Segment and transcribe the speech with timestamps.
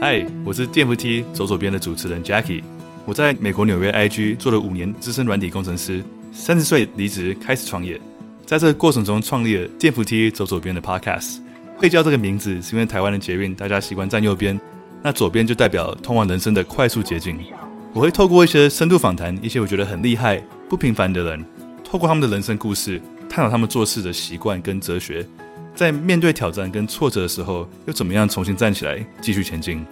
[0.00, 2.62] 嗨，我是电扶梯走左边的主持人 Jackie。
[3.04, 8.00] 我在美国纽约 IG 做了五年资深软体工程师，三十岁离职开始创业，
[8.46, 11.40] 在这个过程中创立了电扶梯走左边的 Podcast。
[11.76, 14.58] 会叫这个名字是因为台湾的捷运大家习惯站右边，
[15.02, 17.36] 那左边就代表通往人生的快速捷径。
[17.92, 21.44] 我会透过一些深度访谈，一些我觉得很厉害、不平凡的人，
[21.82, 25.26] 透过他们的人生故事，探讨他们做事的习惯跟哲学。
[25.78, 29.86] 在面对挑战跟挫折的时候，又怎么样重新站起来，继续前进？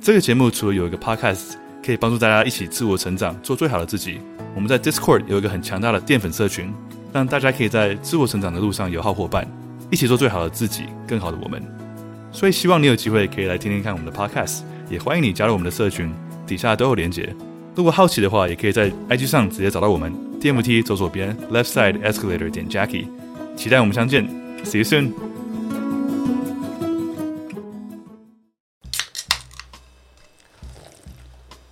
[0.00, 4.18] 这个节目除了有一个 podcast 可以帮助大家一起自我成长，做最好的自己，
[4.54, 6.72] 我们在 Discord 有一个很强大的淀粉社群，
[7.12, 9.46] 让大家可以在自我成长的路上有好伙伴，
[9.90, 11.62] 一起做最好的自己，更好的我们。
[12.32, 16.10] 所以希望你有机会可以来听听看我们的 podcast，也欢迎你加入我们的社群，
[16.46, 17.28] 底下都有连结。
[17.74, 23.04] 如果好奇的话，也可以在 IG 上直接找到我们，，DMT 走左边，Left Side Escalator 点 Jackie，
[23.54, 24.39] 期待我们相见。
[24.64, 25.12] See you soon。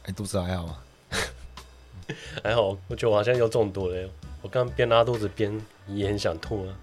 [0.04, 0.76] 哎，肚子还好吗？
[2.42, 4.08] 还好，我觉得我好像又中毒了。
[4.42, 6.74] 我刚边拉肚子边也很想吐啊，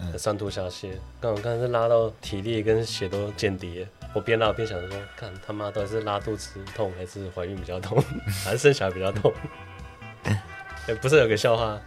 [0.00, 0.90] 嗯、上吐下泻。
[1.20, 3.86] 刚刚是拉到体力跟血都见底。
[4.14, 8.02] 我边拉边想说，看他妈到底是拉肚子痛还是怀孕比较痛，
[8.44, 9.32] 还是生小孩比较痛？
[10.24, 11.80] 哎，不是有个笑话？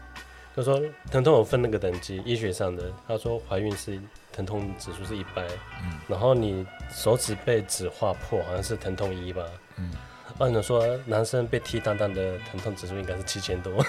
[0.58, 2.91] 他说疼痛有分那个等级，医学上的。
[3.08, 4.02] 他说怀孕是
[4.33, 5.45] 疼痛指数是一百，
[5.83, 9.44] 嗯，然后你手指被纸划破，好像是疼痛一吧，
[9.75, 9.91] 嗯，
[10.39, 13.72] 按理说男生被踢蛋蛋的疼痛指数应该是七千多。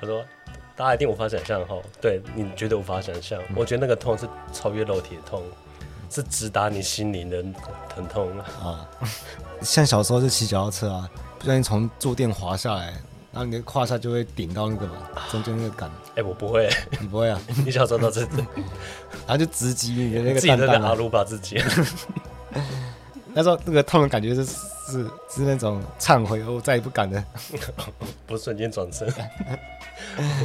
[0.00, 0.24] 我说
[0.74, 5.44] 大家一定无法想象哈，对你绝对无法想象，嗯、我觉得那个痛是超越肉体的痛，
[6.10, 7.40] 是直达你心灵的
[7.88, 8.90] 疼痛啊。
[9.60, 12.92] 像小时候就骑脚踏车啊，不小心从坐垫滑下来。
[13.32, 15.88] 然后你的胯下就会顶到那个嘛，中间那个杆。
[16.10, 16.68] 哎、欸，我不会，
[17.00, 17.40] 你不会啊？
[17.64, 18.20] 你小时候都是，
[19.26, 20.58] 然后就直击你的那个蛋蛋。
[20.58, 21.58] 自己在阿鲁巴自己。
[23.32, 27.24] 那时候那个痛的感觉是是是那种忏悔，我再也不敢了。
[28.26, 29.08] 不瞬间转身。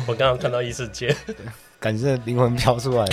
[0.07, 1.13] 我刚刚看到异世界，
[1.81, 3.05] 感觉灵魂飘出来。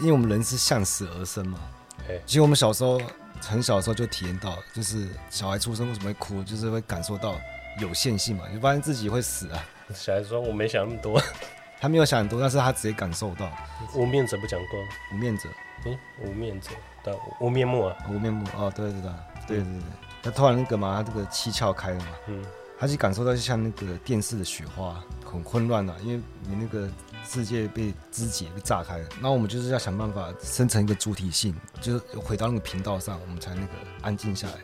[0.00, 1.60] 因为我们人是向死而生嘛。
[2.08, 3.00] 欸、其实我们小时候。
[3.40, 7.34] 很小的时候就体验到，就是小孩出生为什么会哭，就是会感受到
[7.78, 9.64] 有限性嘛，就发现自己会死啊。
[9.94, 11.20] 小孩说：“我没想那么多。
[11.80, 13.50] ”他没有想很多，但是他直接感受到。
[13.94, 14.80] 无面者不讲过？
[15.12, 15.48] 无面者？
[15.84, 16.70] 嗯，无面者，
[17.04, 18.46] 对，无面目啊，无面目。
[18.56, 19.10] 哦，对对对，
[19.46, 19.82] 对对对。
[20.22, 22.44] 他突然那个嘛，他这个七窍开了嘛，嗯，
[22.78, 26.88] 他就感受到就像那个电视的雪花，很混乱啊，因为你那个。
[27.28, 33.72] 世界被肢解、被炸开了，那我们就是要想办法生成一个主体性，就是回到那个频道上，我们才那个
[34.02, 34.54] 安静下来，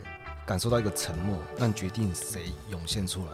[0.46, 3.32] 感受到一个沉默，让决定谁涌现出来，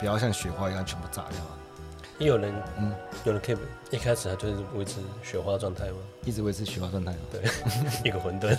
[0.00, 1.38] 不要像雪花一样全部炸掉。
[2.18, 2.92] 也有人，嗯，
[3.24, 3.56] 有人可以
[3.90, 5.96] 一开始他就是维持雪花状态吗？
[6.24, 7.14] 一直维持雪花状态。
[7.30, 7.42] 对，
[8.04, 8.58] 一个混沌，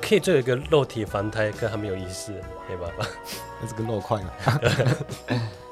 [0.00, 2.32] 可以做一个肉体凡胎，跟他没有意识，
[2.68, 3.06] 没办法，
[3.60, 4.30] 那是个肉块嘛。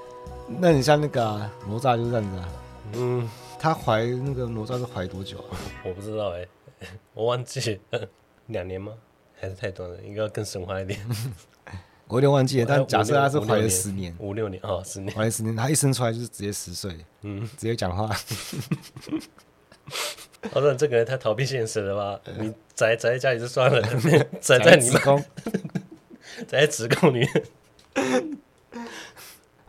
[0.59, 2.49] 那你像那个啊，哪吒就是这样子啊，
[2.95, 3.29] 嗯，
[3.59, 5.59] 他怀那个哪吒是怀多久啊？
[5.85, 6.49] 我不知道哎、欸，
[7.15, 7.81] 我忘记
[8.47, 8.93] 两年吗？
[9.41, 9.99] 还是太短了？
[10.03, 10.99] 应该要更神话一点。
[12.07, 18.15] 我有点忘记了，但假设他是怀了十年，五六年哦，十年，怀了十年，他一生出来就是直接十岁，嗯，直接讲话。
[20.53, 22.21] 我说这个人太逃避现实了吧？
[22.39, 23.81] 你宅宅在家里就算了，
[24.41, 25.01] 宅在你们
[26.47, 27.47] 宅在子宫里面。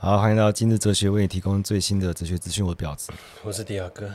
[0.05, 2.63] 好，欢迎来到今日哲学，为你提供最新的哲学资讯。
[2.63, 3.11] 我的表子，
[3.43, 4.07] 我是迪亚哥。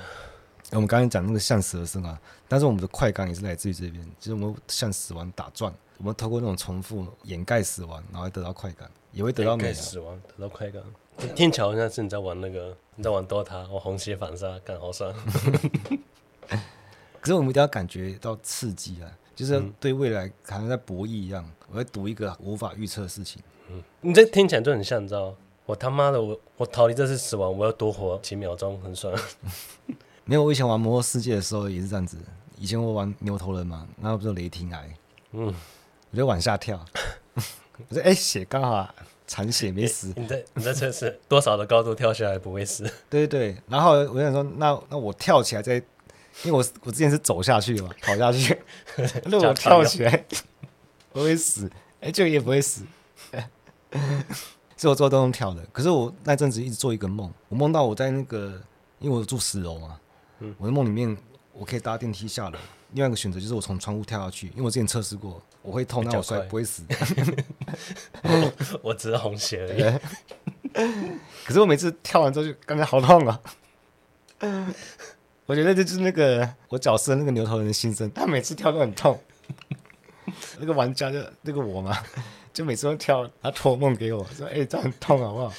[0.71, 9.75] 我们刚才讲那个向死而生啊，但是我们的快感也是来自于这边，就是我们向死亡打转，我们透过那种重复掩盖死亡，然后会得到快感，也会得到美。
[9.75, 10.81] 死亡得到快感，
[11.35, 15.13] 听起来好像是你在玩那个，你在玩 DOTA，我红血反杀，干好爽。
[17.21, 23.43] 可是我们一定要感觉到刺激啊，就是对未来好像在博弈一样，我在赌一个无法预测的事情。
[23.69, 25.35] 嗯，你这听起来就很像，你知道。
[25.71, 29.15] 我他妈的，我我逃离这次死亡，我要多活几秒钟，很爽。
[30.27, 32.19] 没有，我以前玩魔兽世界的时候也是这样子。
[32.59, 34.93] 以前我玩牛头人嘛，然后不是雷霆癌，
[35.31, 35.55] 嗯，
[36.11, 36.85] 我就往下跳。
[37.89, 38.95] 我说哎、欸，血刚好啊，
[39.29, 40.09] 残血没死。
[40.09, 42.83] 欸、你在你在测试多少的高度跳下来不会死？
[43.09, 43.57] 对对对。
[43.69, 45.77] 然后我想说，那那我跳起来再，
[46.43, 48.59] 因为我我之前是走下去嘛，跑下去，
[49.27, 50.25] 那我跳起来
[51.13, 52.83] 不会死，哎、欸，这个也不会死。
[54.81, 58.59] 是我做都能跳的，可是我那阵子一直做一个梦，我梦到我在那个，
[58.99, 60.01] 因为我住十楼嘛，
[60.39, 61.15] 嗯，我的梦里面
[61.53, 62.59] 我可以搭电梯下楼，
[62.93, 66.83] 另外一个选择就是我从窗户跳下去，因为我之前测试过，我会痛，但我摔不会死。
[68.81, 69.99] 我只是红鞋而已。
[71.45, 73.41] 可是我每次跳完之后就感觉好痛啊！
[75.45, 79.21] 我觉得这就是那个我角色那个牛头人的心声，他每次跳都很痛。
[80.59, 81.99] 那个玩家就那个我嘛，
[82.61, 85.51] 就每次都跳，他托梦给我说：“哎、欸，这样很痛好不好？”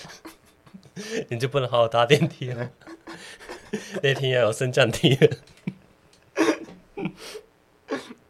[1.30, 2.70] 你就不能好好搭电梯了？
[4.04, 5.18] 电梯要有升降梯。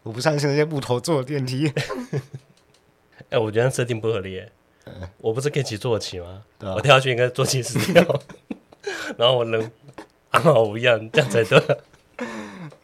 [0.04, 1.68] 我不相信那些木头做的电梯。
[1.68, 4.42] 哎、欸，我觉得设定不合理。
[4.86, 6.46] 嗯、我不是可以骑坐骑吗？
[6.60, 8.22] 啊、我跳下去应该坐骑死掉，
[9.18, 9.70] 然后我能
[10.30, 11.62] 安好无恙，这样才对。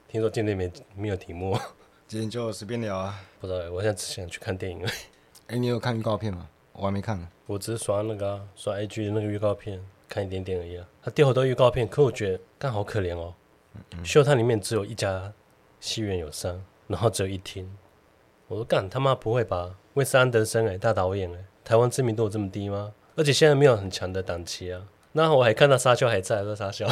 [0.10, 1.58] 听说今天没没有题目，
[2.10, 3.24] 今天就随便聊啊。
[3.40, 4.90] 不知道，我现在只想去看电影了。
[5.48, 6.46] 哎、欸，你有看预告片吗？
[6.74, 7.26] 我还没看呢。
[7.46, 10.86] 我只是刷那个、啊、刷 IG 的那个预告片，看一点点而已啊。
[11.02, 13.34] 他掉好多预告片，可我觉得干好可怜哦。
[14.04, 15.32] 秀探里面只有一家
[15.80, 17.66] 戏院有上，然后只有一厅。
[18.50, 19.76] 我说干他妈不会吧？
[19.94, 22.92] 韦斯安德森哎、欸，大导演哎、欸，台湾知名度有这么低吗？
[23.16, 24.82] 而且现在没有很强的档期啊。
[25.14, 26.86] 那我还看到沙丘还在，说沙丘，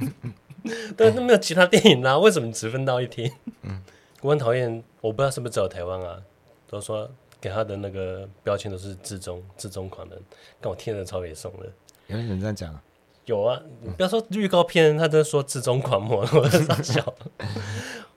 [0.98, 2.18] 但是没有其他电影啦、啊。
[2.18, 3.32] 为什么只分到一厅？
[3.62, 3.82] 嗯，
[4.20, 6.22] 我很讨厌，我不知道是不是只有台湾啊，
[6.68, 10.18] 都说给他的那个标签都是自中自中狂人，
[10.60, 11.72] 跟我听着超给送的。
[12.08, 12.82] 有人这样讲啊。
[13.26, 17.14] 有啊，你不要说预告片，他都说至中狂魔， 我在傻笑。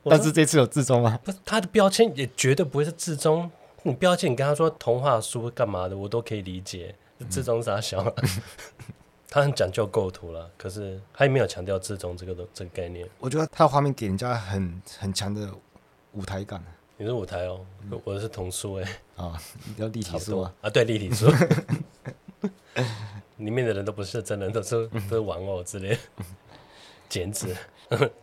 [0.03, 1.19] 但是这次有至中吗？
[1.23, 3.49] 不是，他的标签也绝对不会是至中。
[3.83, 6.95] 你标签，你跟他说童话书干嘛的，我都可以理解。
[7.29, 8.03] 至中傻笑，
[9.29, 13.07] 他很讲究构图了，可是他也没有强调至中这个这个概念。
[13.19, 15.49] 我觉得他的画面给人家很很强的
[16.13, 16.63] 舞台感。
[17.03, 17.59] 你是舞台哦，
[18.05, 18.89] 我是童书哎。
[19.17, 19.37] 啊，
[19.75, 20.53] 要立体书啊？
[20.61, 21.29] 啊，对，立体书。
[23.35, 25.97] 里面的人都不是真人，都是都是玩偶之类的，
[27.09, 27.53] 剪纸。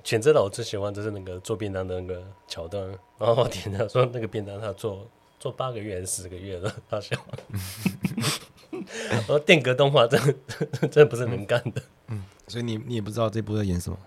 [0.03, 2.83] 选择了我最喜欢就是那个做便当的那个桥段，
[3.19, 5.07] 然后我听他说那个便当他做
[5.39, 7.15] 做八个月还是十个月的，他笑。
[8.73, 10.35] 我说电格动画真的
[10.89, 11.83] 真的不是能干的。
[12.07, 13.99] 嗯，所以你你也不知道这部在演什么？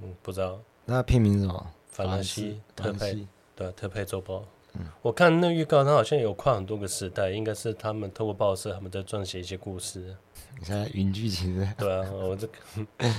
[0.00, 0.60] 嗯，不知道。
[0.84, 1.66] 那片名是什么？
[1.88, 3.14] 法兰西特派，
[3.54, 4.44] 对，特配周报。
[4.74, 10.16] 嗯，我看那预告，他好像有跨很多个时代，应该是他们透过报社，他们在撰写一些故事。
[10.58, 11.74] 你现在云剧情的？
[11.78, 12.54] 对啊，我这个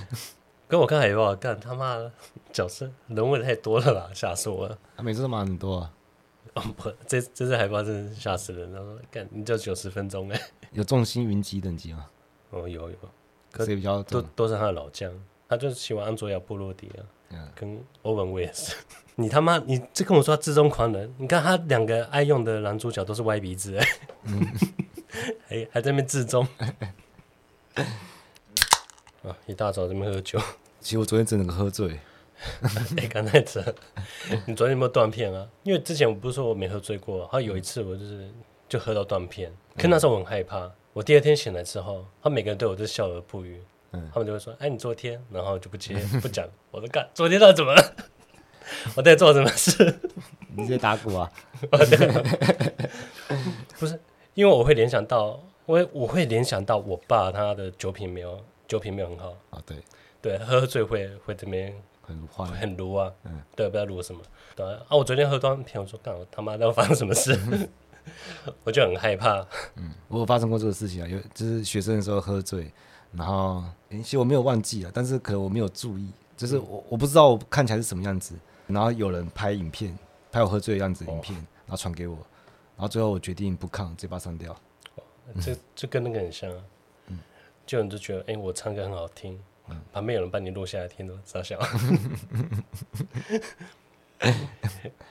[0.68, 2.12] 跟我看海报，干他妈的
[2.52, 4.78] 角色人物太多了啦，吓死我了！
[4.98, 5.94] 他每次都蛮很多啊。
[6.56, 9.00] 哦不，这这次海报真是吓死人了！
[9.12, 10.42] 干，你就九十分钟哎。
[10.72, 12.08] 有众星云集等级吗？
[12.50, 12.96] 哦，有有。
[13.52, 15.12] 可是比较都都是他的老将，
[15.48, 17.06] 他就是喜欢安卓亚布罗迪啊。
[17.56, 18.76] 跟欧文威也是，
[19.16, 23.88] 你他妈你这跟我说至中狂人，你看他两个爱用的男主角都是歪鼻子哎，
[24.24, 24.48] 嗯、
[25.48, 26.48] 还还在那边至中，
[29.24, 30.40] 啊 一大早这边喝酒，
[30.80, 32.00] 其实我昨天真的喝醉，
[32.98, 33.64] 哎刚才这，
[34.46, 35.48] 你昨天有没有断片啊？
[35.64, 38.30] 因为之前我不是说我没喝醉过，他有一次我就是
[38.68, 43.62] 就喝到断片，可那时候我很害怕，我第二天醒来之后，他每个人对我都笑而不语。
[44.12, 47.96] 他们就会说：“哎，你昨天，然后就不接不讲。”我都：“干，昨天到底怎么了？
[48.96, 50.00] 我在做什么事？
[50.56, 51.32] 你在打鼓啊？
[53.80, 54.00] 不是，
[54.34, 59.62] 因为我会联想到，我我会联想到我爸他的酒品没有酒品没有很好啊。
[59.66, 59.78] 对
[60.22, 63.12] 对，喝醉会会这边很坏很卢啊。
[63.26, 64.22] 嗯，对，不知道卢什么。
[64.56, 67.38] 对啊，我昨天喝多片，我说干，我他妈的发生什么事？
[68.64, 69.40] 我就很害怕。
[69.76, 72.72] 嗯，我有发生过这个事情啊，有就是学生的时候喝醉。
[73.14, 78.34] 然后，其实我没有忘记了，但是可能我没有注意，就是我我不知道我看起来是什么样子。
[78.74, 79.98] 然后有人拍影片，
[80.32, 82.16] 拍我喝醉的样子的影片，哦、然后传给我，
[82.76, 84.52] 然后最后我决定不看，直接把它删掉。
[84.96, 85.04] 哦、
[85.40, 86.64] 这这跟那个很像啊，
[87.08, 87.20] 嗯，
[87.66, 91.60] 就有人就觉得，哎，我唱歌很好听，嗯、旁边有人帮你录下来听都傻笑。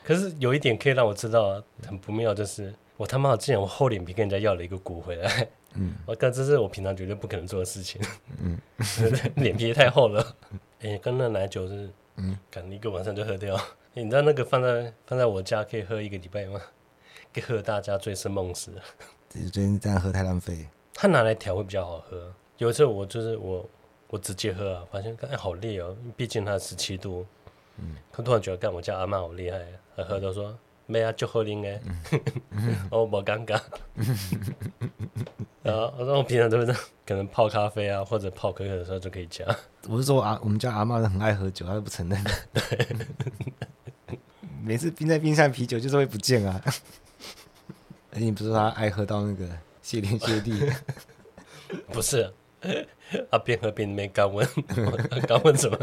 [0.05, 5.49] 可是有一点可以让我知道啊，很不妙，就是我他妈竟然我厚脸皮跟人家要了一个鼓回来。
[5.75, 8.01] 嗯，我干，这是我平常绝对不可能做的事情。
[8.39, 8.59] 嗯，
[9.37, 10.37] 脸皮也太厚了。
[10.81, 13.55] 哎、欸，刚那奶酒是，嗯，干一个晚上就喝掉。
[13.57, 13.63] 欸、
[14.03, 16.61] 你知道那个放在放在我家可以喝一个礼拜吗？
[17.33, 18.73] 可以喝大家醉生梦死。
[19.31, 20.69] 最近这样喝太浪费。
[20.93, 22.33] 他拿来调会比较好喝。
[22.59, 23.69] 有一次我就是我
[24.09, 27.27] 我直接喝啊，发现哎好烈哦，毕竟它十七度。
[27.79, 29.67] 嗯，他突然觉得干我家阿妈好厉害，
[29.97, 30.57] 喝喝都说。
[30.93, 31.81] 没啊，就喝啉诶，
[32.91, 33.59] 我不尴尬。
[35.63, 36.67] 然后， 我平常都是
[37.07, 39.43] 可能泡咖啡啊，或者泡可可的时候就可以加。
[39.89, 42.23] 我是说啊，我们家阿妈很爱喝酒，她都不承认。
[44.63, 46.61] 每次冰在冰箱啤酒就是会不见啊。
[48.13, 49.49] 而且你不是说她爱喝到那个
[49.81, 50.53] 谢天谢地？
[51.89, 52.31] 不是，
[53.31, 54.47] 啊边喝边没干温，
[55.27, 55.79] 干温什么？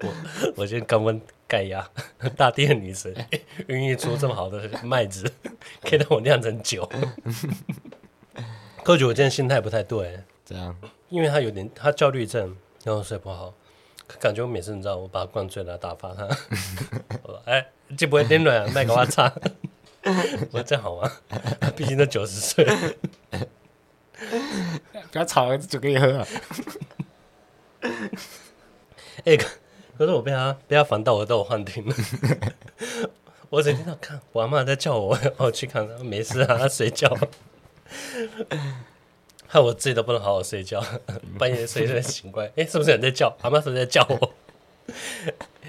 [0.00, 0.14] 我
[0.56, 1.20] 我先肛温。
[1.48, 1.88] 盖亚，
[2.36, 3.14] 大地的女神，
[3.68, 5.30] 孕育出这么好的麦子，
[5.82, 6.88] 可以让我酿成酒。
[8.84, 10.76] 喝酒我今天心态不太对，这样？
[11.08, 13.54] 因为他有点，他焦虑症，然后睡不好，
[14.20, 16.24] 感觉我每次你知道，我把他灌醉了，打发他。
[17.22, 19.32] 我说：“哎，这不会点暖，卖给我擦。”
[20.06, 21.10] 我说：“这样好吗？
[21.76, 22.76] 毕竟都九十岁了，
[25.10, 26.26] 不要吵了，酒可以喝啊。”
[29.24, 29.36] 哎，
[29.98, 31.94] 可是我被他被他烦到，我都有幻听了。
[33.48, 37.16] 我整天在看，我阿妈在叫我，我去看，没事啊，他睡觉。
[39.48, 40.84] 害我自己都不能好好睡觉，
[41.38, 43.32] 半夜睡睡醒过来，哎，是不是有人在叫？
[43.42, 44.32] 阿妈是不是在叫我？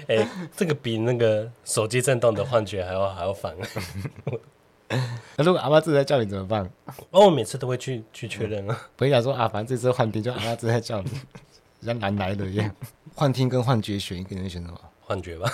[0.08, 3.54] 哎，这个比那个手机震动的幻觉还要还要烦。
[5.36, 6.68] 那如果阿妈自己在叫你怎么办？
[7.10, 8.76] 哦，我每次都会去去确认啊。
[8.96, 11.10] 我跟你讲说啊，反正这次幻听就阿妈自己在叫你，
[11.82, 12.74] 像难来的一样。
[13.18, 14.80] 幻听跟幻觉选一个，你会选什么？
[15.00, 15.52] 幻觉吧。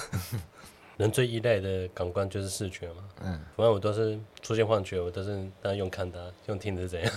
[0.99, 2.97] 人最依赖的感官就是视觉嘛。
[3.23, 5.30] 嗯，反正我都是出现幻觉，我都是
[5.62, 7.11] 当然用看的，用听的是怎样？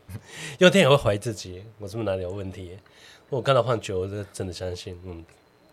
[0.58, 2.78] 用听也会怀疑自己，我是不是哪里有问题？
[3.28, 5.22] 我看到幻觉，我是真的相信，嗯，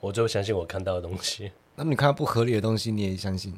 [0.01, 1.49] 我就相信我看到的东西。
[1.75, 3.57] 那么你看到不合理的东西，你也相信？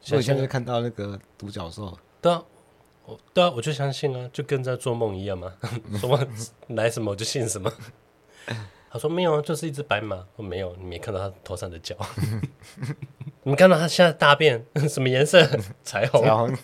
[0.00, 2.42] 所以现在看到那个独角兽，对啊，
[3.04, 5.52] 我对啊，我就相信啊，就跟在做梦一样嘛，
[6.00, 6.18] 什么
[6.68, 7.70] 来什么我就信什么。
[8.96, 10.26] 他说没有，就是一只白马。
[10.36, 11.94] 我没有，你没看到他头上的角。
[13.44, 15.46] 你看到他现在大便什么颜色？
[15.84, 16.22] 彩虹。
[16.22, 16.56] 彩虹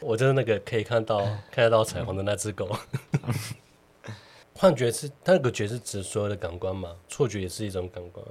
[0.00, 1.18] 我就是那个可以看到
[1.50, 2.76] 看得到彩虹的那只狗。
[4.54, 6.94] 幻觉是，它那个觉是指所有的感官嘛？
[7.08, 8.24] 错觉也是一种感官。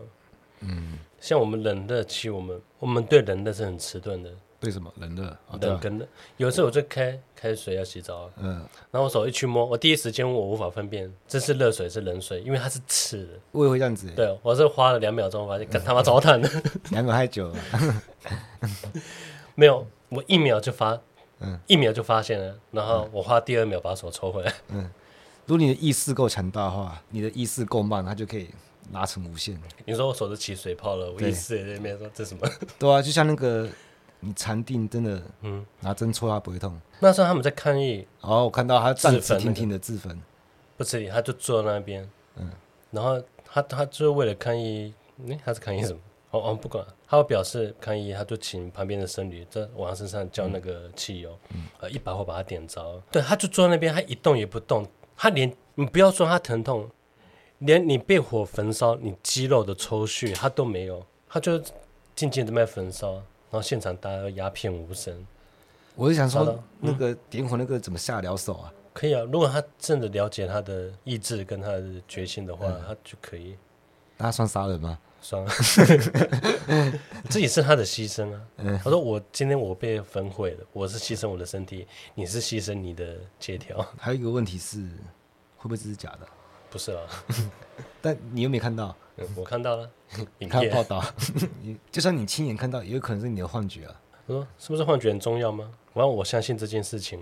[0.61, 4.31] 嗯，像我们人的，其实，我们我们对人的是很迟钝的。
[4.61, 5.37] 为什么冷热？
[5.61, 6.05] 冷跟热。
[6.35, 8.55] 有一次我就开开水要洗澡，嗯，
[8.91, 13.29] 然后我手一去摸，我第一时间我无法分辨这是热水是冷水，因为它是刺的。
[13.51, 14.11] 我也会这样子。
[14.11, 16.49] 对，我是花了两秒钟发现，干他妈糟蹋的。
[16.91, 17.55] 两秒太久了。
[19.55, 20.99] 没有，我一秒就发，
[21.39, 24.53] 嗯，一秒就发现了，然后我花第二秒把手抽回来。
[24.67, 24.89] 嗯，
[25.45, 28.49] 如果你的意识够强大的话，你的意识够慢，它就可以
[28.91, 29.57] 拉成无限。
[29.85, 32.45] 你说我手都起水泡了，我意识也在那边说这什么？
[32.77, 33.65] 对啊，就像那个。
[34.21, 36.79] 你禅定真的，嗯，拿针戳它不会痛。
[36.99, 39.79] 那时候他们在抗议，哦，我看到他站直挺挺的。
[39.79, 40.19] 自焚，
[40.75, 42.51] 不是，他就坐在那边，嗯，
[42.91, 44.93] 然后他他就是为了抗议，
[45.29, 45.99] 哎，他是抗议什么？
[46.31, 53.01] 哦哦，不管，他会表示抗议，他就请旁边的僧侣在往他身上浇那个汽油，嗯，呃，一把火把他点着。
[53.09, 54.85] 对，他就坐在那边，他一动也不动，
[55.17, 56.87] 他连你不要说他疼痛，
[57.59, 61.57] 连你被火焚烧，你肌肉的抽搐他都没有，他就
[62.15, 63.23] 静静的在焚烧。
[63.51, 65.25] 然后现场大家鸦片无声，
[65.95, 68.73] 我就想说，嗯、那个点火那个怎么下得了手啊？
[68.93, 73.55] 可以啊，如果他真的了解他的意志跟他的决心的话，嗯、他就可以。
[74.17, 74.99] 那他算杀人吗？
[75.21, 75.51] 算了，
[77.29, 78.41] 这也是他的牺牲啊。
[78.57, 84.79] 他、嗯、说：“我今天我被焚毁了，我是牺牲我的身体，你是牺牲你的借条。”还有一个问题是，
[85.57, 86.27] 会不会这是假的？
[86.69, 87.01] 不是啊，
[88.01, 88.95] 但你又没看到。
[89.35, 89.89] 我看到了，
[90.39, 91.03] 你看报道，
[91.91, 94.01] 就算你亲眼看到，也有可能是你的幻觉啊。
[94.27, 95.69] 我说是不是幻觉很重要吗？
[95.93, 97.19] 我要我相信这件事情。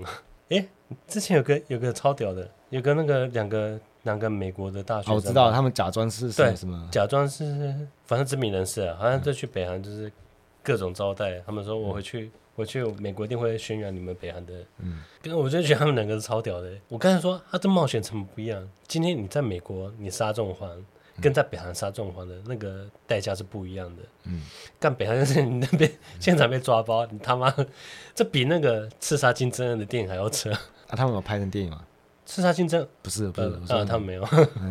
[0.49, 0.63] 哎，
[1.07, 10.11] 之前有个有个超屌的，有个那个两个两个美国的大学生，我知道他们假装是什么，假装是反正知名人士啊，好像就去北韩就是
[10.61, 11.39] 各种招待。
[11.47, 16.69] 他们说我回去回去美国一定会宣扬你们北韩的，嗯，跟我就觉得他们两个是超屌的。
[16.89, 20.69] 我刚才说他这冒险成本不一样，今天你在美国你杀这种环。
[21.19, 24.03] 跟在北韩杀中环的那个代价是不一样的。
[24.25, 24.43] 嗯，
[24.79, 27.51] 干北韩就是你那边现场被抓包，你他妈
[28.13, 30.51] 这比那个刺杀金正恩的电影还要扯。
[30.51, 30.59] 啊，
[30.89, 31.83] 他们有拍成电影吗？
[32.27, 34.27] 刺杀竞争不是不是，啊，他们没有。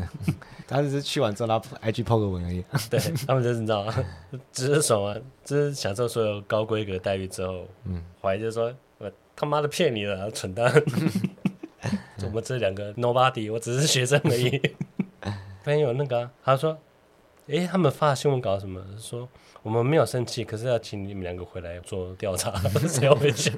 [0.68, 2.62] 他只是去完之后，然后 IG 抛个文而已。
[2.90, 3.94] 对他们就是你知道吗？
[4.52, 10.70] 只是爽啊，只是享受所有高规格待遇之后，嗯，怀疑就说我他妈的骗你了，蠢蛋！
[12.24, 14.60] 我们这两个 nobody，我只是学生而已。
[15.64, 16.76] 朋友那个、啊，他说
[17.48, 18.84] ：“诶，他们发新闻稿什么？
[18.98, 19.26] 说
[19.62, 22.50] 我们没有生气，可是要请你们两个回来做调查，
[22.86, 23.50] 谁要回去？”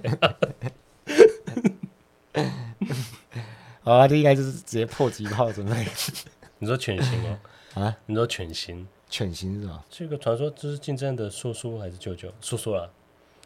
[3.88, 5.74] 好啊，这应该就是直接破击炮准备。
[6.60, 7.38] 你说犬型哦？
[7.82, 7.96] 啊？
[8.04, 8.86] 你说犬型？
[9.08, 9.82] 犬型是吧？
[9.88, 12.30] 这个传说就是金正恩的叔叔还是舅舅？
[12.42, 12.86] 叔叔啊。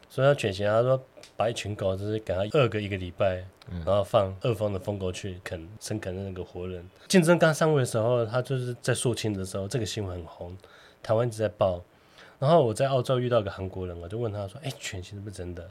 [0.08, 1.00] 所以他犬型，他说
[1.36, 6.84] 把一群狗就是给他饿个一个礼拜，然后放饿疯的疯狗去啃生啃的那个活人。
[7.06, 10.58] 竞争刚上位的时候，他就是在肃清的时候，这个新闻很红，
[11.04, 11.80] 台湾一直在报。
[12.40, 15.70] 然后我在澳洲遇到一个韩国人，我就问他说：“哎，犬型是不是真的？”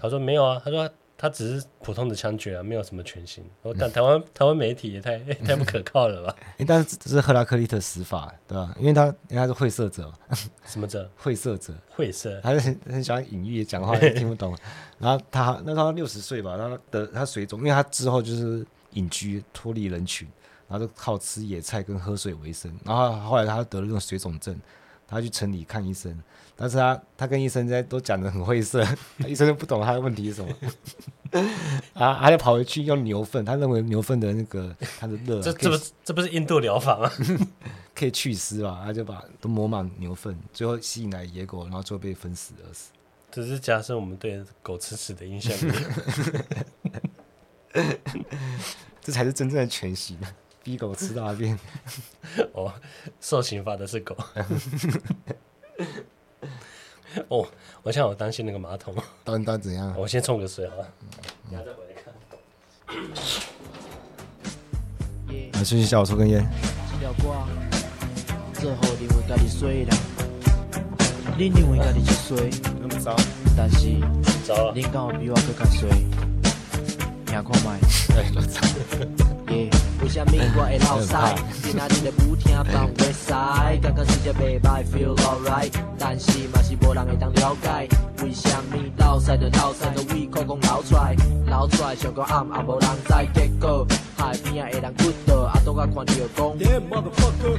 [0.00, 0.90] 他说：“没有啊。”他说。
[1.22, 3.44] 他只是普通的枪决啊，没有什么全新。
[3.60, 6.34] 我 但台湾、嗯、台湾媒体也太 太不可靠了吧？
[6.66, 8.74] 但是这是赫拉克利特死法，对吧？
[8.78, 10.10] 因为他因为他是会色者，
[10.64, 11.10] 什么者？
[11.16, 14.56] 会色者，会色，他是很很喜欢隐喻，讲话也听不懂。
[14.98, 20.26] 然后他那时候六十岁吧，他的他水肿，因为他之后就是隐居脱离人群，
[20.68, 22.74] 然后就靠吃野菜跟喝水为生。
[22.82, 24.58] 然后后来他得了那种水肿症，
[25.06, 26.18] 他去城里看医生，
[26.60, 28.86] 但是他他跟医生在都讲的很晦涩，
[29.26, 30.54] 医生都不懂他的问题是什么。
[31.94, 37.10] 啊，他就跑回去用牛粪，他认为牛粪的那个他的热，这这不这不是印度疗法吗？
[37.96, 38.82] 可以祛湿吧？
[38.84, 42.90] 他就把都抹满牛粪，最后吸引来野狗，然后最后被分死而死。
[43.30, 45.56] 只是加深我们对狗吃屎的印象。
[49.00, 50.18] 这才是真正的犬习，
[50.62, 51.58] 逼狗吃大便。
[52.52, 52.70] 哦，
[53.18, 54.14] 受刑罚的是狗。
[57.28, 57.46] 哦，
[57.82, 58.94] 我现在好担心那个马桶。
[59.24, 59.94] 到底到底怎样？
[59.98, 60.88] 我先冲个水好了，
[61.50, 62.12] 等下再回来看。
[65.52, 66.46] 来，继续小我抽根烟。
[71.38, 72.50] 你认为家己是衰，
[73.56, 73.86] 但是
[74.74, 75.88] 你敢有比我更较衰？
[77.26, 77.78] 听看麦，
[80.10, 81.36] 为什么我会老塞？
[81.62, 83.30] 今仔日的舞厅放袂使，
[83.80, 87.88] 感觉世界袂歹，feel alright，但是嘛是无人会当了解，
[88.20, 91.14] 为什么老塞的老塞的胃口讲流出来，
[91.46, 93.86] 流出来上个暗也无人知，结果
[94.16, 96.58] 海边啊的人骨头，啊都甲看着讲。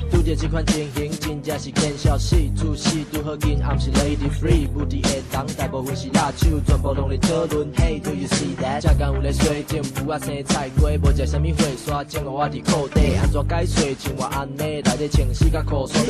[0.09, 5.23] 拄着这款情形，真正是见笑死，出事拄好紧，暗是 lady free，不敌的人
[5.57, 7.71] 大部分是辣手，全部拢咧讨论。
[7.73, 8.81] Hey do you see that？
[8.81, 13.95] 食干有咧水，政府啊生菜瓜，无食啥物花沙，种个我伫裤底，安怎解洗？
[13.99, 16.01] 像我安尼，内底穿四甲裤，所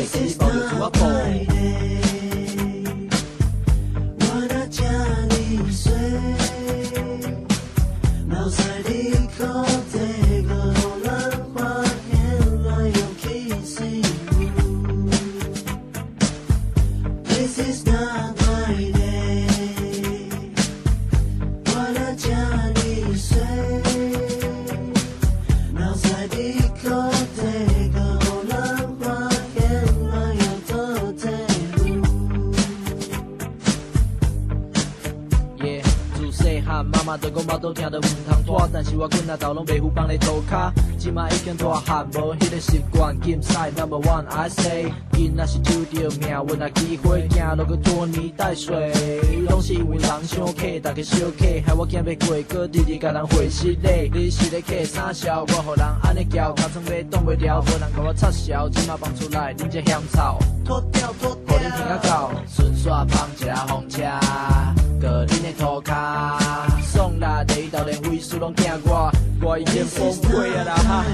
[37.17, 38.07] 以起包着厝仔布。
[39.01, 43.17] 我困啊，头拢袂赴放咧涂骹，即马已经大汉，无迄个习惯。
[43.21, 48.91] 金赛 number one I say，囡仔是抽着命运啊机会，行路个拖泥带水，
[49.49, 54.11] 拢是因为人伤客，大家小客，害我惊要过过日日甲人会失礼。
[54.13, 64.01] 你是咧客三小，我互人安尼叫，尻川要挡袂牢，无人甲我插销，即马放出来，恁这香草，脱掉脱掉，互你听个够，顺煞放一下风车。
[65.01, 66.37] 个恁的涂骹，
[66.93, 69.11] 爽啦，第一道连位数拢惊我，
[69.41, 70.75] 我已经崩溃啊啦！
[70.75, 71.05] 哈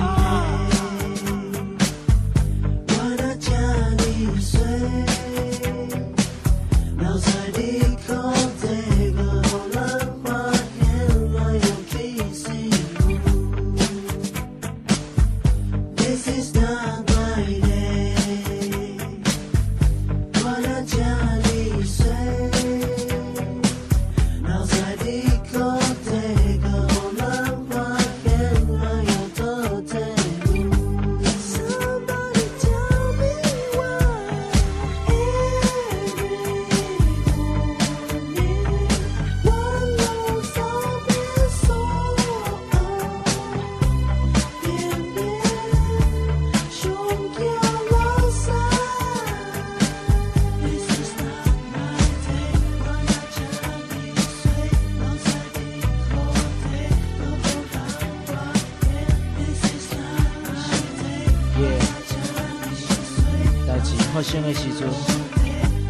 [64.77, 64.87] 阵，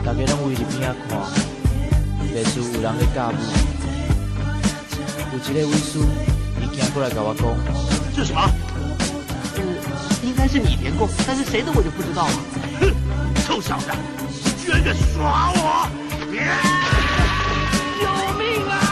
[0.05, 1.19] 大家拢围伫边仔看，
[2.33, 3.31] 袂输有人咧教舞。
[5.33, 6.05] 有一个位叔，
[6.61, 7.43] 伊行过来甲我讲，
[8.15, 8.49] 是什么？
[9.57, 9.61] 嗯，
[10.23, 12.31] 应该是你连过，但是谁的我就不知道了。
[12.79, 12.93] 哼，
[13.45, 13.91] 臭小子，
[14.63, 15.89] 居然敢耍我！
[17.99, 18.03] 救
[18.39, 18.86] 命啊！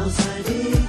[0.00, 0.79] 脚踩地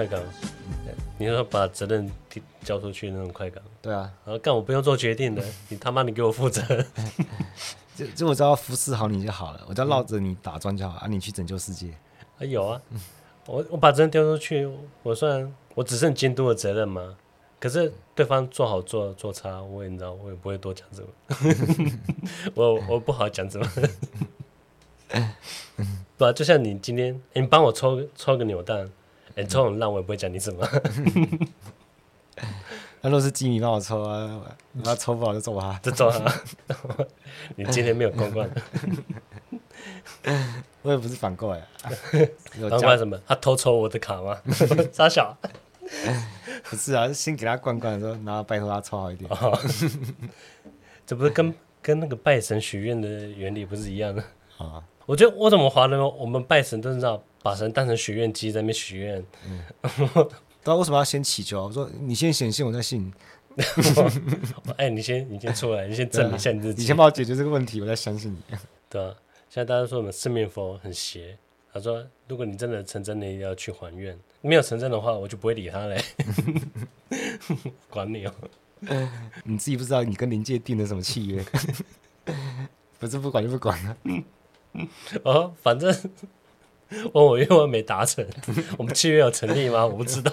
[0.00, 0.22] 快感，
[1.18, 2.10] 你说把责任
[2.62, 3.62] 交出去那种快感。
[3.82, 6.62] 对啊，然后干我不用做决定的，你他妈你给我负责。
[7.94, 11.90] 就就我只要服侍好你就好了，我只要绕着你打转就好，啊，你去拯救世界。
[12.38, 12.80] 啊有啊，
[13.46, 14.66] 我我把责任丢出去，
[15.02, 17.16] 我算我只剩监督的责任嘛。
[17.58, 21.08] 可是对方做好做做差，我也你知道，我也不会多讲什么。
[22.54, 23.66] 我我不好讲什么。
[26.16, 28.90] 对、啊，就像你今天，欸、你帮我抽抽个扭蛋，
[29.36, 30.66] 哎、欸，抽很烂，我也不会讲你什么。
[33.02, 34.42] 那若是基米帮我抽啊，
[34.84, 36.30] 他抽不好就揍他，就揍他。
[37.56, 38.50] 你今天没有公关，
[40.82, 41.66] 我也不是反过来。
[42.68, 43.18] 反过来什么？
[43.26, 44.36] 他偷抽我的卡吗？
[44.92, 45.34] 傻小。
[46.64, 49.28] 不是啊，是先给他灌灌的时候，然后拜托他抽好一点。
[49.30, 49.58] 哦、
[51.06, 54.22] 这不是跟跟那个拜神许愿的原理不是一样的？
[54.58, 59.24] 啊，我觉得我怎么华人，我们拜神都是知道把神当成许愿机在那边许愿。
[59.46, 60.28] 嗯。
[60.64, 61.64] 那为什么要先祈求？
[61.64, 63.12] 我说你先显现，我再信。
[64.76, 66.82] 哎、欸，你先，你先出来，你先证明一下你自己。
[66.82, 68.56] 你先帮我解决这个问题，我再相信你。
[68.88, 69.14] 对啊，
[69.48, 71.36] 现在大家说我们四面佛很邪。
[71.72, 76.02] 他说，如果你真的成真的要去还愿，没有成真的话，我就不会理他嘞。
[77.88, 78.34] 管你哦。
[79.44, 81.44] 你自己不知道你跟灵界定的什么契约？
[82.98, 83.96] 不是不管就不管了。
[85.24, 85.94] 哦，反正。
[87.14, 88.26] 我我愿望没达成，
[88.76, 89.86] 我们契约有成立吗？
[89.86, 90.32] 我不知道。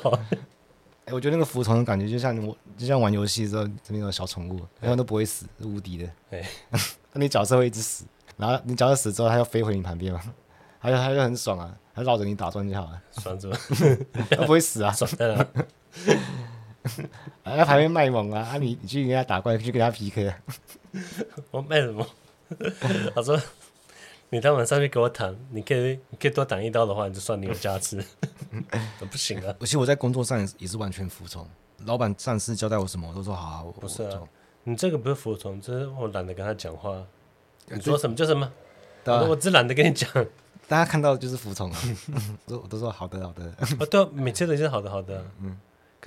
[1.05, 6.09] 哎、欸，我觉得那个服从的感觉，就像我就像玩游戏的时候，这边有小宠物，他们都不会死，是无敌的。
[6.31, 6.49] 哎，
[7.13, 10.21] 那你角色会一直死，然后你角色死之后，它要飞回你旁边嘛，
[10.81, 13.49] 他就他就很爽啊，它绕着你打转就好了，爽着，
[14.31, 15.47] 它不会死啊，爽在哪？
[17.43, 20.37] 啊，在旁边卖萌啊，啊你你去跟他打怪，去跟他 PK 啊。
[21.51, 22.05] 我卖什么？
[23.13, 23.39] 他说。
[24.29, 28.03] 你当晚上去给我躺，你可以你可以多挡一刀的话，你就算你有价值。
[29.09, 29.55] 不行啊！
[29.59, 31.47] 而且我在工作上也是完全服从，
[31.85, 33.63] 老板上司交代我什么，我都说好，啊。
[33.63, 34.21] 我不是啊，
[34.63, 37.01] 你这个不是服从，这是我懒得跟他讲话。
[37.67, 38.51] 你说什么就什么，
[39.05, 40.09] 我只懒得跟你讲。
[40.67, 41.79] 大家看到的就是服从啊，
[42.47, 43.45] 我都说好的好的。
[43.59, 45.23] 啊，对啊，每次都是好的好的。
[45.39, 45.57] 嗯。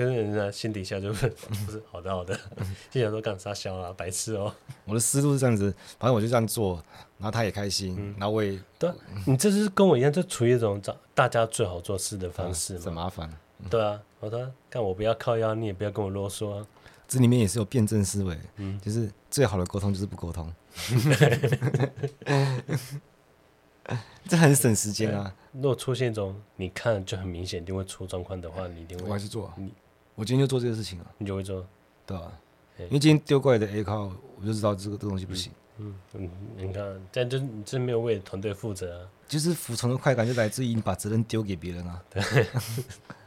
[0.01, 1.29] 跟人家心底下就是
[1.67, 2.35] 不是好的好的，
[2.91, 4.51] 心想说干啥笑啊，白痴哦。
[4.87, 6.83] 我的思路是这样子，反正我就这样做，
[7.19, 8.91] 然后他也开心，嗯、然后我也对。
[9.27, 12.81] 你这是跟我一样，就处于一种找大家最好做事的方式嘛。
[12.85, 13.31] 很麻烦。
[13.69, 16.67] 对啊，我说干我不要靠腰，你也不要跟我啰嗦、啊。
[17.07, 20.51] 这里面也是有辩证思维，嗯，就是最好的沟通就是不沟通。
[24.27, 25.35] 这很省时间啊。
[25.53, 29.05] 如果出现一种你看就很明显一定会出状况的话，你一定会。
[29.05, 29.75] 我还是做你。
[30.21, 31.67] 我今天就做这个事情了，你就会做，
[32.05, 32.31] 对吧？
[32.77, 35.51] 因为今天丢过来的 A 靠，我就知道这个这东西不行。
[35.79, 39.09] 嗯嗯，你看，这样就你真没有为团队负责啊。
[39.27, 42.05] 就是服从的快感就来自于你把责任丢给别人啊。
[42.11, 42.23] 对。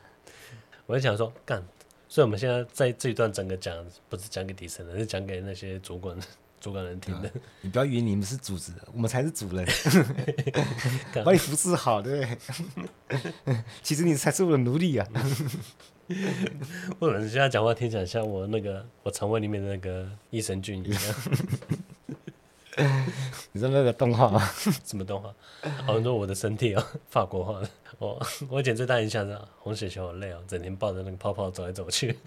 [0.85, 1.63] 我就想说，干，
[2.07, 3.75] 所以我们现在在这一段整个讲，
[4.07, 6.15] 不是讲给底层的，是讲给那些主管、
[6.63, 7.29] 主管人听的。
[7.59, 9.67] 你不要以为你们是组织，我们才是主人。
[11.25, 12.25] 把你服侍好，对不
[13.45, 13.57] 对？
[13.83, 15.05] 其实你才是我的奴隶啊。
[17.01, 21.01] 或者你现在讲话听起来像我那个我肠胃里面的那个益生菌一样。
[23.51, 24.41] 你知道那个动画吗？
[24.83, 25.33] 什么动画？
[25.85, 27.69] 好像说我的身体哦， 法国话的。
[27.99, 32.17] 我我以前最大印象是红血球好累哦，整天抱着那个泡泡走来走去。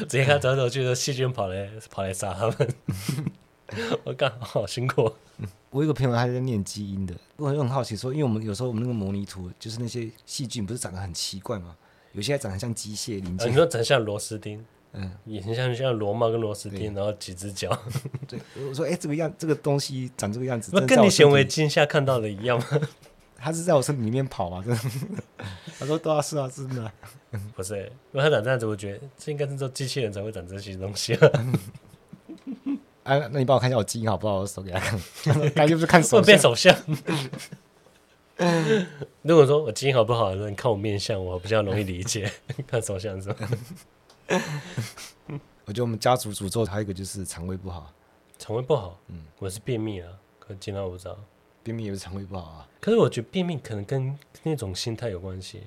[0.00, 2.74] 直接看走来走去的细菌跑来跑来杀他们。
[4.04, 5.12] 我干好辛苦。
[5.70, 11.76] 我有个朋友他在念基因的，我很好奇说，因为我们有时候我们那个模拟图就是那些细菌不是长得很奇怪吗？
[12.12, 17.76] 有些还长得像机械零件，你说长得像螺丝钉，嗯，也很像像螺帽跟螺丝钉，然后几只脚。
[18.26, 22.66] 对，我说，哎、欸，这个样，这个东西长这个样子，那跟你显微镜下看到的一样吗？
[23.36, 24.62] 他是在我身体里面跑吗？
[24.64, 25.22] 真的？
[25.78, 26.90] 他说，对啊，是啊，真的。
[27.54, 31.30] 不是、欸，因为他长这样子，我觉得这应该是做机器人才会长这些东西、啊。
[33.02, 34.38] 哎、啊，那你帮我看一下我基因好不好？
[34.38, 36.74] 我手给他看，感觉不是看手，变手相。
[39.22, 42.30] 如果说我基因好不好，你看我面相，我比较容易理解。
[42.66, 43.48] 看手相是吧？
[45.66, 47.92] 我觉得我们家族诅咒还有一个就是肠胃不好。
[48.38, 50.08] 肠胃不好，嗯，我是便秘啊，
[50.38, 51.16] 可是今天我不知道。
[51.62, 52.68] 便秘也是肠胃不好啊。
[52.80, 55.62] 可是我觉得便秘可能跟那种心态有关系。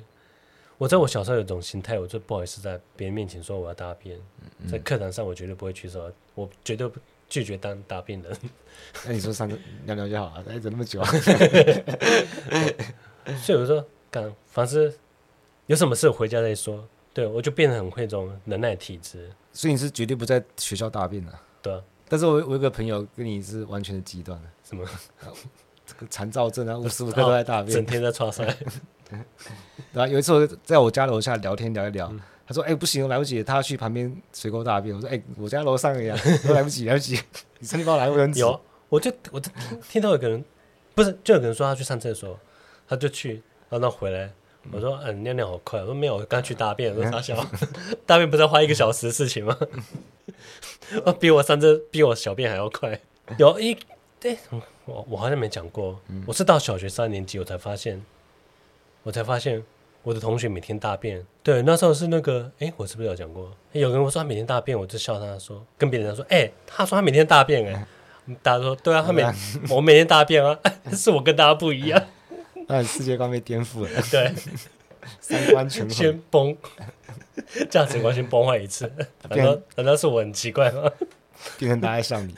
[0.78, 4.20] 我在我小时候有种心态，我就不好意思在别人面前说我要大便。
[4.60, 7.00] 嗯、在课堂上我绝对不会去说，我绝对不。
[7.30, 8.38] 拒绝当大便人，
[9.06, 11.12] 那你说上个尿尿就好了，哎，怎么那么久啊？
[13.44, 14.98] 所以我说，干，凡是
[15.66, 16.88] 有什么事回家再说。
[17.18, 19.28] 对，我就变得很会这种忍耐体质。
[19.52, 21.34] 所以你是绝对不在学校大便的？
[21.64, 21.82] 对啊。
[22.08, 24.88] 但是我我有个朋友跟你是完全的极端的，什么？
[25.84, 28.46] 这个残躁症啊，无时无刻都在大便，整天在床上。
[29.92, 32.14] 然后有一次我在我家楼下聊天聊一聊，
[32.46, 36.16] 他说：“哎，不行，我来不及，他要去旁边水沟大便。”我说：“哎，我家楼上的呀，
[36.48, 37.20] 都来不及，来不及，
[37.58, 40.46] 你身体帮我来，不及 有，我就我就听听到有个人，
[40.94, 42.40] 不是，就有个人说他去上厕所，
[42.88, 44.32] 他就去，然后他回来。”
[44.72, 47.46] 我说：“嗯，尿尿好快。”我说：“没有，我刚去大便。”我说：“傻笑，
[48.06, 49.58] 大便不是要花一个小时的事情吗？
[51.20, 53.00] 比我上次比我小便还要快。
[53.38, 53.78] 有一
[54.20, 54.38] 对，
[54.86, 56.00] 我我好像没讲过。
[56.26, 58.04] 我是到小学三年级，我才发现，
[59.04, 59.64] 我才发现
[60.04, 61.26] 我的同学每天大便。
[61.44, 63.52] 对，那时候是那个，哎，我是不是有讲过？
[63.74, 67.86] 有人我说他每天大便，我就笑他说，跟别人说，哎，他说他每天大便，哎，
[68.42, 69.24] 大家说对啊，他每
[69.70, 70.58] 我每天大便啊，
[70.92, 72.02] 是我跟大家不一样。”
[72.68, 74.34] 那你世界观被颠覆了， 对，
[75.20, 76.56] 三观全先崩，
[77.70, 78.92] 价值观先崩坏一次。
[79.30, 80.92] 难道难道是我很奇怪吗？
[81.58, 82.36] 变成大家像你，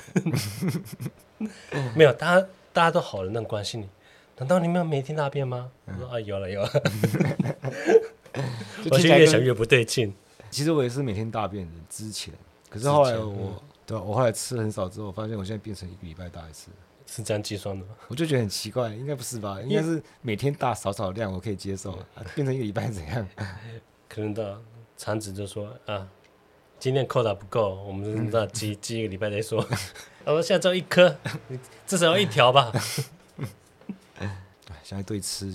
[1.95, 3.89] 没有，大家大家都好人，那关心你。
[4.37, 5.71] 难道你们每天大便吗？
[5.85, 6.69] 我说啊，有了有了。
[8.91, 10.13] 我现在越想越不对劲。
[10.51, 12.33] 其实我也是每天大便的之前，
[12.69, 16.69] 可是后来我对我后来吃很少之后，我发现我现在变成一个礼拜大一次。
[17.11, 17.91] 是这样计算的吗？
[18.07, 19.59] 我就觉得很奇怪，应该不是吧？
[19.61, 21.91] 应该是每天大少少量，我可以接受。
[21.91, 23.27] 啊、变成一个礼拜怎样？
[24.07, 24.59] 可能的
[24.95, 26.07] 厂子就说啊，
[26.77, 29.59] 今天扣打不够，我们那积积一个礼拜再说。
[30.25, 31.17] 我说现在只有一颗，
[31.87, 32.71] 至少要一条吧。
[34.83, 35.53] 现在对吃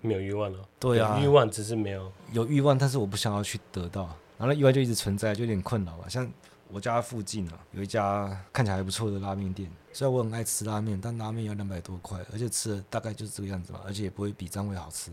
[0.00, 0.58] 没有欲望了。
[0.80, 6.08] 对啊，欲望只是没有有欲望，但是我不想要去得到，然后欲望就一直存在，就有点困扰吧。
[6.08, 6.28] 像
[6.72, 9.70] 我家附近啊，有一家看起来还不错的拉面店。
[9.92, 15.10] 虽然我很爱吃拉面，但拉面要两百多块，而且吃的大概就是这个样子嘛，而且也不会比张伟好吃。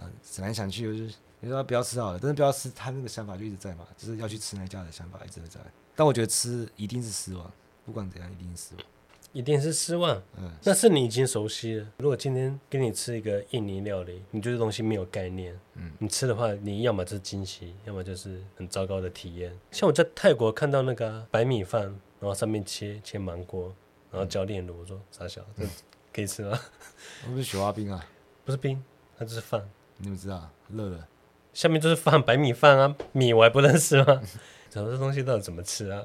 [0.00, 5.60] 嗯，想来想去，就是你说不要吃好了，但是不要吃，他那个想法就一直在嘛，就是要去吃那家的想法一直在。
[5.94, 7.48] 但我觉得吃一定是失望，
[7.86, 8.84] 不管怎样，一定是失望。
[9.32, 10.22] 一定是失望。
[10.38, 11.86] 嗯，那是你已经熟悉了。
[11.98, 19.56] 如果今天给你吃一个印尼料理，你对这东西没有概念，嗯，你吃的话，你要么就是惊喜，要么就是很糟糕的体验。
[19.70, 21.82] 像我在泰国看到那个白米饭，
[22.20, 23.74] 然后上面切切芒果。
[24.10, 25.64] 然后浇炼乳，我说傻小，这
[26.12, 26.60] 可以吃吗？
[27.24, 28.06] 我不是雪花冰啊，
[28.44, 28.78] 不是冰，
[29.16, 29.66] 它就是饭。
[29.96, 30.50] 你怎么知道？
[30.68, 31.08] 热了。
[31.54, 34.20] 下面就是饭，白米饭啊，米我还不认识吗？
[34.68, 36.04] 怎么这东西到底怎么吃啊？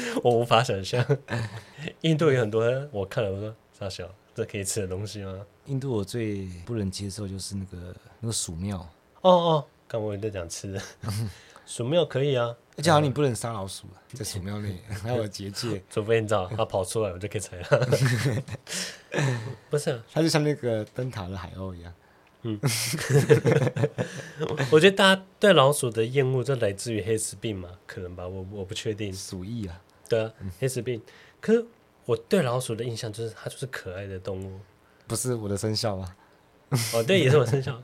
[0.22, 1.04] 我无法想象。
[2.02, 5.44] 印度有很多，我看了我说傻小，这可以吃的东西吗？
[5.66, 8.78] 印度我最不能接受就是那个那个鼠庙。
[9.20, 10.80] 哦哦，刚我也在讲吃的，
[11.66, 12.54] 鼠庙可以啊。
[12.76, 17.76] 而且好像你不能杀老鼠，在鼠庙内 还有结界，除非你知道它跑出来，我就可以踩它。
[19.68, 21.92] 不是、啊，它就像那个灯塔的海鸥一样。
[22.42, 22.56] 嗯，
[24.70, 29.12] 我觉得大家对老鼠的厌恶就来自于黑死病嘛，可能吧，我我不确定。
[29.12, 31.00] 鼠疫啊，对啊，黑死病。
[31.40, 31.64] 可是
[32.04, 34.58] 我对老鼠的印象就是它就是可爱的动物，
[35.06, 36.16] 不是我的生肖吗？
[36.94, 37.82] 哦，对，也是我生肖。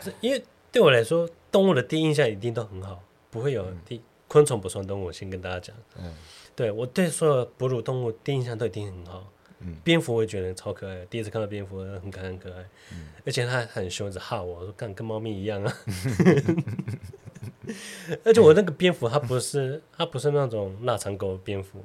[0.00, 4.00] 是因为对我来说，动物的第一印象一定都很好，不会有第。
[4.28, 5.76] 昆虫不算动物，我先跟大家讲。
[5.96, 6.12] 嗯，
[6.56, 9.32] 对我对所有哺乳动物第一印象都一定很好。
[9.60, 12.64] 嗯，蝙蝠我也觉得超可爱，第一次看到蝙蝠很可爱很可爱。
[12.92, 15.72] 嗯，而且它还很凶，一直哈我，我说干跟猫咪一样啊。
[18.24, 21.82] 而且我那个蝙蝠它不是它不是那种腊肠狗蝙蝠，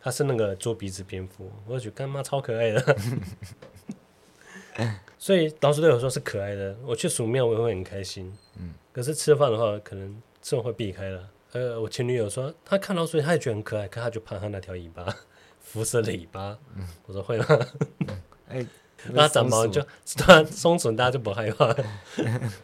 [0.00, 2.96] 它是那个猪鼻子蝙蝠，我就觉得干妈超可爱的。
[5.18, 8.32] 所以老鼠对我说是可爱的，我去鼠庙我也会很开心。
[8.56, 11.28] 嗯，可是吃饭的话，可能这种会避开了。
[11.52, 15.04] 呃，我前女友说，她看老鼠，她也觉得很可爱，可她就怕它那条尾巴，
[15.60, 16.56] 辐射的尾巴。
[16.76, 17.46] 嗯、我说会吗？
[18.48, 18.68] 哎、嗯，
[19.12, 19.84] 那长毛就
[20.16, 21.74] 它松鼠，大家就不害怕。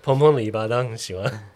[0.02, 1.50] 蓬蓬的尾巴，当然很喜欢。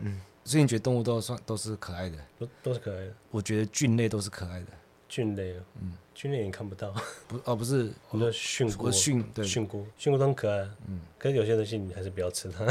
[0.00, 2.18] 嗯，所以你觉得动物都算都是可爱的？
[2.38, 3.12] 都都是可爱的。
[3.30, 4.66] 我觉得菌类都是可爱的。
[5.08, 6.92] 菌类，嗯，菌类你看不到。
[7.26, 10.68] 不，哦，不是，我说菌菇，菌对菌菇，菌菇都很可爱。
[10.86, 12.66] 嗯，可是有些东西你还是不要吃它。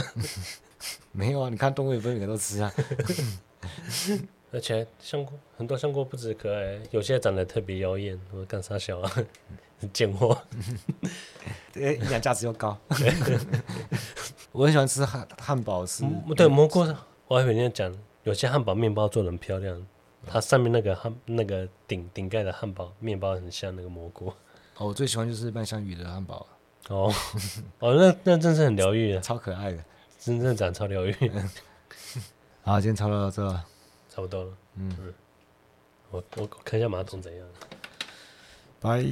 [1.11, 2.71] 没有啊，你看动物也不是每个都吃啊。
[4.51, 8.19] 而且香菇很多，香菇不止可爱，有些长得特别妖艳。
[8.31, 9.11] 我干啥小啊？
[9.91, 10.37] 贱货！
[11.75, 12.77] 营养价值又高。
[14.51, 16.03] 我很喜欢吃汉汉堡，是。
[16.35, 16.85] 对蘑菇，
[17.27, 19.85] 我还以为你讲，有些汉堡面包做的很漂亮，
[20.27, 24.27] 它上面那个汉那个顶顶盖的汉堡面包很像那个蘑菇。
[24.77, 26.45] 哦，我最喜欢就是麦香鱼的汉堡。
[26.89, 27.13] 哦
[27.79, 29.83] 哦，那那真是很疗愈的，超可爱的，
[30.19, 31.13] 真正长超疗愈。
[32.63, 33.47] 好，今天差不多到这，
[34.09, 34.57] 差不多了。
[34.75, 35.13] 嗯，嗯，
[36.11, 37.47] 我我看一下马桶怎样。
[38.81, 39.03] 拜。